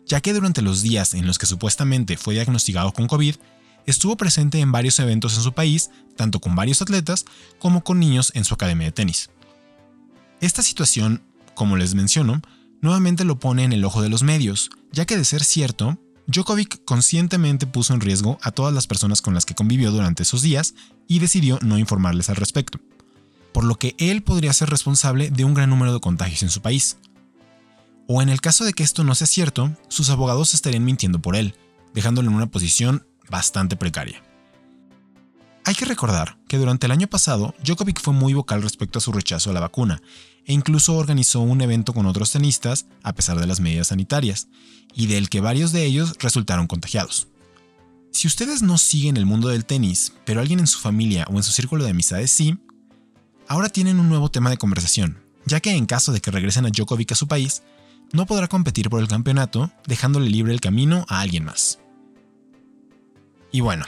ya 0.05 0.21
que 0.21 0.33
durante 0.33 0.63
los 0.63 0.83
días 0.83 1.15
en 1.15 1.29
los 1.29 1.39
que 1.39 1.47
supuestamente 1.47 2.17
fue 2.17 2.35
diagnosticado 2.35 2.93
con 2.93 3.07
COVID, 3.07 3.37
estuvo 3.87 4.17
presente 4.17 4.59
en 4.59 4.73
varios 4.73 4.99
eventos 4.99 5.37
en 5.37 5.45
su 5.45 5.53
país, 5.53 5.91
tanto 6.17 6.41
con 6.41 6.57
varios 6.57 6.83
atletas 6.83 7.25
como 7.61 7.85
con 7.85 8.01
niños 8.01 8.33
en 8.35 8.45
su 8.45 8.55
academia 8.55 8.89
de 8.89 8.93
tenis. 8.93 9.31
Esta 10.41 10.65
situación, 10.65 11.23
como 11.55 11.77
les 11.77 11.95
menciono, 11.95 12.43
nuevamente 12.81 13.25
lo 13.25 13.39
pone 13.39 13.63
en 13.63 13.73
el 13.73 13.85
ojo 13.85 14.03
de 14.03 14.09
los 14.09 14.25
medios, 14.25 14.71
ya 14.91 15.05
que 15.05 15.17
de 15.17 15.25
ser 15.25 15.45
cierto, 15.45 16.01
Djokovic 16.27 16.85
conscientemente 16.85 17.69
puso 17.69 17.95
en 17.95 18.01
riesgo 18.01 18.41
a 18.43 18.51
todas 18.51 18.75
las 18.75 18.89
personas 18.89 19.23
con 19.23 19.35
las 19.35 19.47
que 19.47 19.55
convivió 19.55 19.93
durante 19.93 20.25
esos 20.25 20.43
días 20.43 20.75
y 21.07 21.21
decidió 21.21 21.61
no 21.63 21.79
informarles 21.79 22.29
al 22.29 22.35
respecto 22.35 22.81
por 23.53 23.65
lo 23.65 23.77
que 23.77 23.95
él 23.99 24.23
podría 24.23 24.53
ser 24.53 24.71
responsable 24.71 25.31
de 25.31 25.45
un 25.45 25.55
gran 25.55 25.71
número 25.71 25.93
de 25.93 26.01
contagios 26.01 26.43
en 26.43 26.51
su 26.51 26.61
país. 26.61 26.99
O 28.07 28.23
en 28.23 28.29
el 28.29 28.41
caso 28.41 28.65
de 28.65 28.73
que 28.73 28.83
esto 28.83 29.05
no 29.05 29.15
sea 29.15 29.27
cierto, 29.27 29.77
sus 29.89 30.11
abogados 30.11 30.55
estarían 30.55 30.85
mintiendo 30.85 31.21
por 31.21 31.37
él, 31.37 31.55
dejándolo 31.95 32.29
en 32.31 32.37
una 32.37 32.51
posición 32.51 33.07
bastante 33.29 33.77
precaria. 33.77 34.23
Hay 35.65 35.75
que 35.75 35.85
recordar 35.85 36.39
que 36.49 36.57
durante 36.57 36.87
el 36.87 36.93
año 36.93 37.09
pasado, 37.09 37.55
Djokovic 37.63 38.01
fue 38.01 38.15
muy 38.15 38.33
vocal 38.33 38.63
respecto 38.63 38.99
a 38.99 39.03
su 39.03 39.13
rechazo 39.13 39.51
a 39.51 39.53
la 39.53 39.61
vacuna, 39.61 40.01
e 40.47 40.55
incluso 40.55 40.97
organizó 40.97 41.41
un 41.41 41.61
evento 41.61 41.93
con 41.93 42.07
otros 42.07 42.33
tenistas 42.33 42.87
a 43.03 43.15
pesar 43.15 43.39
de 43.39 43.47
las 43.47 43.61
medidas 43.61 43.89
sanitarias, 43.89 44.49
y 44.95 45.09
del 45.09 45.29
que 45.29 45.43
varios 45.43 45.73
de 45.73 45.85
ellos 45.85 46.15
resultaron 46.21 46.67
contagiados. 46.67 47.29
Si 48.13 48.27
ustedes 48.27 48.63
no 48.63 48.79
siguen 48.79 49.19
el 49.19 49.27
mundo 49.27 49.49
del 49.49 49.67
tenis, 49.67 50.15
pero 50.25 50.41
alguien 50.41 50.61
en 50.61 50.67
su 50.67 50.79
familia 50.79 51.27
o 51.31 51.37
en 51.37 51.43
su 51.43 51.53
círculo 51.53 51.85
de 51.85 51.91
amistades 51.91 52.31
sí, 52.31 52.59
ahora 53.49 53.71
tienen 53.71 53.99
un 53.99 54.09
nuevo 54.09 54.31
tema 54.31 54.51
de 54.51 54.59
conversación, 54.59 55.19
ya 55.47 55.61
que 55.61 55.71
en 55.71 55.87
caso 55.87 56.13
de 56.13 56.21
que 56.21 56.31
regresen 56.31 56.67
a 56.67 56.71
Djokovic 56.71 57.13
a 57.13 57.17
su 57.17 57.27
país, 57.27 57.63
no 58.13 58.27
podrá 58.27 58.47
competir 58.47 58.91
por 58.91 59.01
el 59.01 59.09
campeonato, 59.09 59.71
dejándole 59.87 60.29
libre 60.29 60.53
el 60.53 60.61
camino 60.61 61.05
a 61.09 61.21
alguien 61.21 61.45
más. 61.45 61.79
Y 63.51 63.61
bueno, 63.61 63.87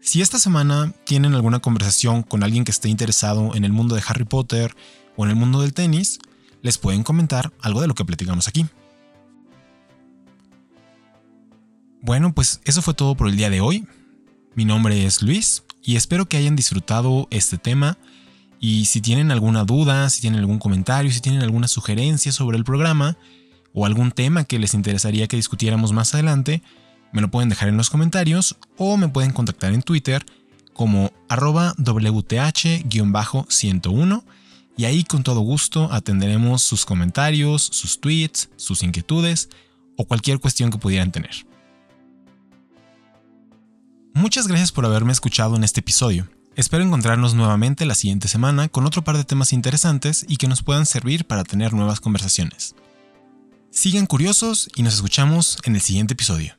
si 0.00 0.20
esta 0.20 0.38
semana 0.38 0.92
tienen 1.04 1.34
alguna 1.34 1.60
conversación 1.60 2.22
con 2.22 2.42
alguien 2.42 2.64
que 2.64 2.70
esté 2.70 2.90
interesado 2.90 3.54
en 3.54 3.64
el 3.64 3.72
mundo 3.72 3.94
de 3.94 4.02
Harry 4.06 4.24
Potter 4.24 4.76
o 5.16 5.24
en 5.24 5.30
el 5.30 5.36
mundo 5.36 5.62
del 5.62 5.72
tenis, 5.72 6.18
les 6.60 6.78
pueden 6.78 7.02
comentar 7.02 7.52
algo 7.60 7.80
de 7.80 7.88
lo 7.88 7.94
que 7.94 8.04
platicamos 8.04 8.48
aquí. 8.48 8.66
Bueno, 12.02 12.34
pues 12.34 12.60
eso 12.64 12.82
fue 12.82 12.92
todo 12.92 13.16
por 13.16 13.28
el 13.28 13.36
día 13.36 13.48
de 13.48 13.62
hoy. 13.62 13.86
Mi 14.54 14.66
nombre 14.66 15.06
es 15.06 15.22
Luis 15.22 15.62
y 15.82 15.96
espero 15.96 16.26
que 16.26 16.36
hayan 16.36 16.56
disfrutado 16.56 17.28
este 17.30 17.56
tema 17.56 17.96
y 18.64 18.86
si 18.86 19.02
tienen 19.02 19.30
alguna 19.30 19.64
duda, 19.64 20.08
si 20.08 20.22
tienen 20.22 20.40
algún 20.40 20.58
comentario, 20.58 21.12
si 21.12 21.20
tienen 21.20 21.42
alguna 21.42 21.68
sugerencia 21.68 22.32
sobre 22.32 22.56
el 22.56 22.64
programa 22.64 23.18
o 23.74 23.84
algún 23.84 24.10
tema 24.10 24.44
que 24.44 24.58
les 24.58 24.72
interesaría 24.72 25.28
que 25.28 25.36
discutiéramos 25.36 25.92
más 25.92 26.14
adelante, 26.14 26.62
me 27.12 27.20
lo 27.20 27.30
pueden 27.30 27.50
dejar 27.50 27.68
en 27.68 27.76
los 27.76 27.90
comentarios 27.90 28.56
o 28.78 28.96
me 28.96 29.08
pueden 29.08 29.32
contactar 29.32 29.74
en 29.74 29.82
Twitter 29.82 30.24
como 30.72 31.12
arroba 31.28 31.74
WTH-101 31.76 34.24
y 34.78 34.86
ahí 34.86 35.04
con 35.04 35.24
todo 35.24 35.40
gusto 35.40 35.92
atenderemos 35.92 36.62
sus 36.62 36.86
comentarios, 36.86 37.68
sus 37.70 38.00
tweets, 38.00 38.48
sus 38.56 38.82
inquietudes 38.82 39.50
o 39.98 40.06
cualquier 40.06 40.40
cuestión 40.40 40.70
que 40.70 40.78
pudieran 40.78 41.12
tener. 41.12 41.46
Muchas 44.14 44.48
gracias 44.48 44.72
por 44.72 44.86
haberme 44.86 45.12
escuchado 45.12 45.54
en 45.54 45.64
este 45.64 45.80
episodio. 45.80 46.26
Espero 46.56 46.84
encontrarnos 46.84 47.34
nuevamente 47.34 47.84
la 47.84 47.96
siguiente 47.96 48.28
semana 48.28 48.68
con 48.68 48.86
otro 48.86 49.02
par 49.02 49.16
de 49.16 49.24
temas 49.24 49.52
interesantes 49.52 50.24
y 50.28 50.36
que 50.36 50.46
nos 50.46 50.62
puedan 50.62 50.86
servir 50.86 51.26
para 51.26 51.42
tener 51.42 51.72
nuevas 51.72 51.98
conversaciones. 51.98 52.76
Sigan 53.70 54.06
curiosos 54.06 54.68
y 54.76 54.84
nos 54.84 54.94
escuchamos 54.94 55.58
en 55.64 55.74
el 55.74 55.80
siguiente 55.80 56.14
episodio. 56.14 56.54